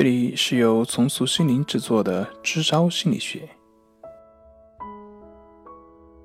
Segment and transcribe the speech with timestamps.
[0.00, 3.46] 这里是由重塑心灵制作的支招心理学。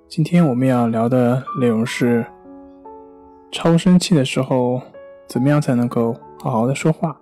[0.08, 2.26] 今天我们要聊的内容是：
[3.52, 4.82] 超生气的时候，
[5.28, 7.20] 怎么样才能够好好的说话？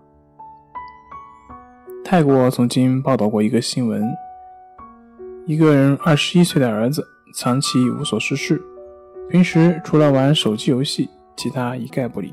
[2.05, 4.07] 泰国曾经报道过一个新闻：
[5.47, 7.03] 一个人二十一岁的儿子
[7.35, 8.61] 长期无所事事，
[9.27, 12.29] 平时除了玩手机游戏，其他一概不理；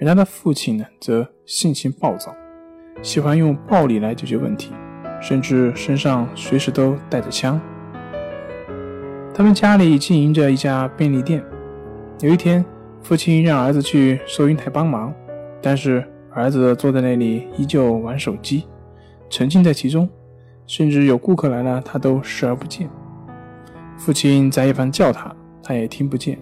[0.00, 2.34] 而他的父亲呢，则性情暴躁。
[3.00, 4.72] 喜欢用暴力来解决问题，
[5.20, 7.60] 甚至身上随时都带着枪。
[9.34, 11.42] 他们家里经营着一家便利店。
[12.20, 12.64] 有一天，
[13.02, 15.12] 父亲让儿子去收银台帮忙，
[15.62, 18.66] 但是儿子坐在那里依旧玩手机，
[19.30, 20.08] 沉浸在其中，
[20.66, 22.88] 甚至有顾客来了，他都视而不见。
[23.96, 26.38] 父亲在一旁叫他，他也听不见。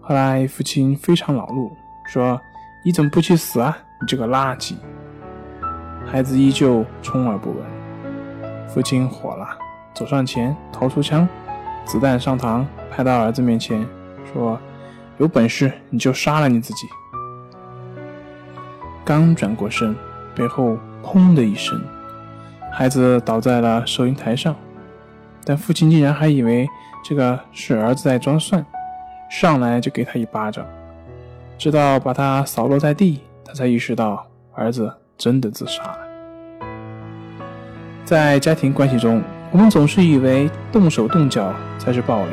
[0.00, 1.70] 后来，父亲非常恼怒，
[2.06, 2.40] 说
[2.84, 3.76] ：“你怎么不去死啊？
[4.00, 4.74] 你这个垃圾！”
[6.10, 7.58] 孩子依旧充耳不闻，
[8.66, 9.46] 父亲火了，
[9.92, 11.28] 走上前掏出枪，
[11.84, 13.86] 子弹上膛，拍到儿子面前，
[14.32, 14.58] 说
[15.18, 16.88] ：“有本事你就杀了你自己。”
[19.04, 19.94] 刚转过身，
[20.34, 21.78] 背后砰的一声，
[22.72, 24.56] 孩子倒在了收银台上，
[25.44, 26.66] 但父亲竟然还以为
[27.04, 28.64] 这个是儿子在装蒜，
[29.28, 30.64] 上来就给他一巴掌，
[31.58, 34.90] 直到把他扫落在地，他才意识到儿子。
[35.18, 35.98] 真的自杀了。
[38.04, 42.30] 在家庭关系中，我们总是以为动手动脚才是暴力，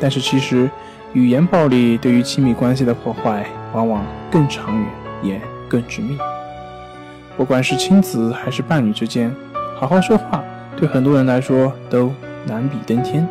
[0.00, 0.68] 但是其实
[1.12, 4.88] 语言暴力对于亲密关系的破坏往往更长远，
[5.22, 6.18] 也更致命。
[7.36, 9.32] 不管是亲子还是伴侣之间，
[9.76, 10.42] 好好说话
[10.76, 12.12] 对很多人来说都
[12.46, 13.28] 难比登天。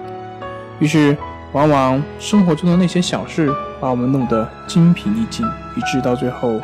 [0.79, 1.17] 于是，
[1.51, 6.61] 往往生活中的那些小事把我们弄得精疲力尽，以致到最后。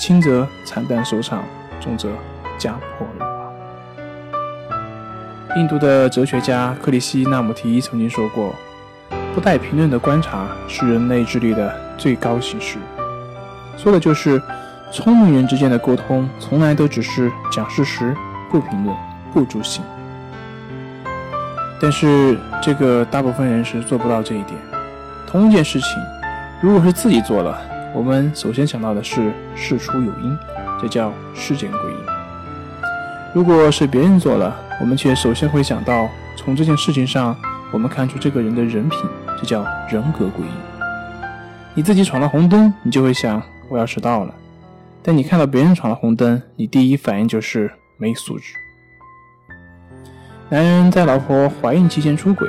[0.00, 1.44] 轻则惨淡收场，
[1.78, 2.08] 重则
[2.56, 3.52] 家破人亡。
[5.58, 8.54] 印度的哲学家克里希那穆提曾经说过
[9.34, 12.78] ：“不带评论的观察是人类智力的最高形式。”
[13.76, 14.40] 说的就是
[14.90, 18.16] 聪明人之间的沟通，从来都只是讲事实，
[18.50, 18.96] 不评论，
[19.34, 19.84] 不诛心。
[21.78, 24.58] 但是，这个大部分人是做不到这一点。
[25.26, 25.90] 同一件事情，
[26.62, 27.60] 如果是自己做了，
[27.92, 30.38] 我们首先想到的是事出有因，
[30.80, 31.98] 这叫事件归因。
[33.34, 37.36] 如果是别人做了，我们却首先会想到从这件事情上
[37.72, 38.98] 我们看出这个人的人品，
[39.36, 40.52] 这叫人格归因。
[41.74, 44.32] 你自己闯了红灯，你就会想我要迟到了；
[45.02, 48.54] 但你看到别人闯了红灯，你第一反应就是没素质。
[50.48, 52.48] 男人在老婆怀孕期间出轨，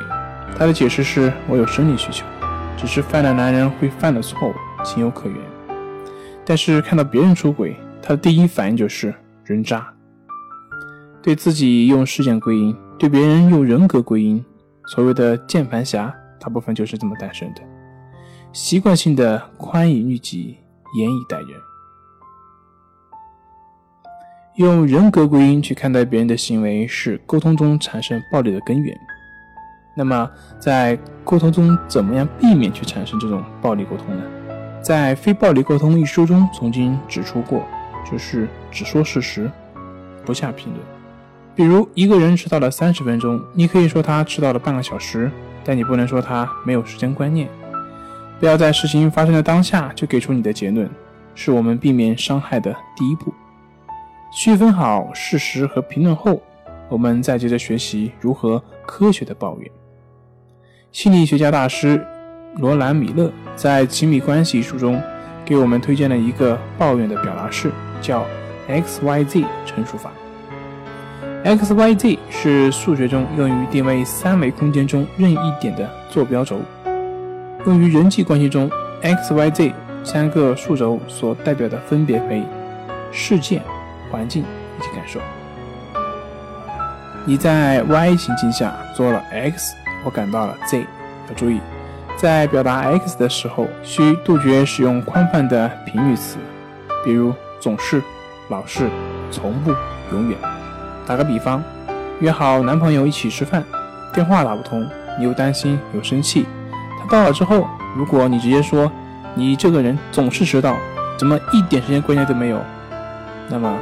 [0.57, 2.25] 他的解释是我有生理需求，
[2.77, 4.53] 只是犯了男人会犯的错误。
[4.83, 5.37] 情有可原，
[6.45, 9.87] 但是看到别人出轨，他的第一反应就是人渣。
[11.21, 14.43] 对自己用事件归因，对别人用人格归因，
[14.87, 17.61] 所谓的键盘侠，大部分就是这么诞生的。
[18.51, 20.57] 习惯性的宽以律己，
[20.97, 21.47] 严以待人，
[24.55, 28.97] 用人格归因去看待别人的行为，是沟通中产生暴力的根源。
[29.95, 34.23] 那么，在沟通中，怎么样避免去产生这种暴力沟通呢？
[34.81, 37.63] 在《非暴力沟通》一书中，曾经指出过，
[38.09, 39.49] 就是只说事实，
[40.25, 40.83] 不下评论。
[41.53, 45.29] 比如一个人迟到了三十分钟，你可以说他迟到了半个小时，
[45.63, 47.47] 但你不能说他没有时间观念。
[48.39, 50.89] 不要在事情发生的当下就给出你的结论，
[51.35, 53.31] 是我们避免伤害的第一步。
[54.33, 56.41] 区分好事实和评论后，
[56.89, 59.71] 我们再接着学习如何科学的抱怨。
[60.91, 62.03] 心理学家大师。
[62.57, 65.01] 罗兰·米勒在《亲密关系》一书中，
[65.45, 68.25] 给我们推荐了一个抱怨的表达式，叫
[68.67, 70.11] XYZ 陈述法。
[71.45, 76.59] XYZ 是数学中用于定位三维空间中任意点的坐标轴。
[77.65, 78.69] 用于人际关系中
[79.01, 79.71] ，XYZ
[80.03, 82.43] 三个数轴所代表的分别为
[83.11, 83.61] 事件、
[84.11, 85.19] 环境以及感受。
[87.25, 90.85] 你在 Y 情境下做了 X，我感到了 Z。
[91.29, 91.61] 要注意。
[92.21, 96.37] 在表达 X 的时候，需杜绝使用宽泛的频率词，
[97.03, 97.99] 比如总是、
[98.49, 98.87] 老是、
[99.31, 99.73] 从不、
[100.11, 100.37] 永远。
[101.07, 101.63] 打个比方，
[102.19, 103.63] 约好男朋友一起吃饭，
[104.13, 104.87] 电话打不通，
[105.17, 106.45] 你又担心又生气。
[106.99, 108.91] 他到了之后，如果你直接说
[109.33, 110.77] 你这个人总是迟到，
[111.17, 112.61] 怎么一点时间观念都没有？
[113.49, 113.75] 那么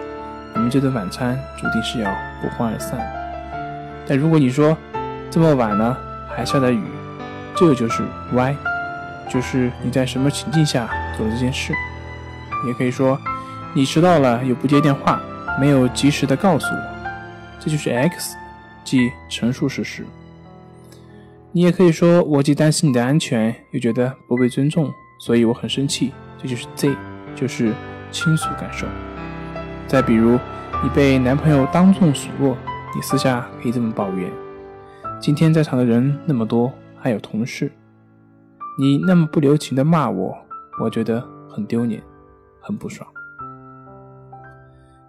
[0.54, 2.10] 你们这顿晚餐注定是要
[2.42, 2.98] 不欢而散。
[4.08, 4.78] 但如果你说
[5.30, 5.98] 这么晚了
[6.34, 6.82] 还下着雨。
[7.60, 8.02] 这个就是
[8.32, 8.56] Y，
[9.30, 11.74] 就是你在什么情境下做了这件事。
[12.66, 13.20] 也可以说，
[13.74, 15.22] 你迟到了又不接电话，
[15.60, 16.82] 没有及时的告诉我，
[17.60, 18.38] 这就是 X，
[18.86, 20.06] 即陈述事实。
[21.52, 24.90] 你也可以说，我既担心你的安全，又觉得不被尊重，
[25.20, 26.96] 所以我很生气，这就是 Z，
[27.36, 27.74] 就是
[28.10, 28.88] 倾诉感受。
[29.86, 30.40] 再比如，
[30.82, 32.56] 你被男朋友当众数落，
[32.96, 34.32] 你私下可以这么抱怨：
[35.20, 37.72] 今天在场的人那么多，还有同事，
[38.80, 40.38] 你那么不留情的骂我，
[40.82, 42.02] 我觉得很丢脸，
[42.60, 43.08] 很不爽。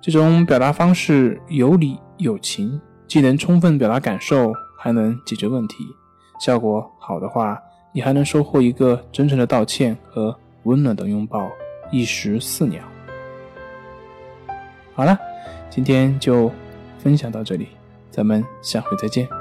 [0.01, 5.85] 这种表达方式有理有情，既能充分表达感受，还能解决问题。
[6.41, 7.61] 效果好的话，
[7.93, 11.51] 你还能收获一个真诚的道歉和温暖的拥抱，
[11.91, 12.83] 一石四鸟。
[14.95, 15.19] 好了，
[15.69, 16.51] 今天就
[16.99, 17.69] 分享到这里，
[18.11, 19.40] 咱们下回再见。